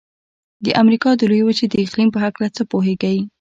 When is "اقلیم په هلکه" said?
1.83-2.45